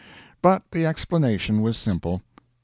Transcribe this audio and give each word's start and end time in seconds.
But 0.41 0.63
the 0.71 0.83
explanation 0.83 1.61
was 1.61 1.77
simple. 1.77 2.23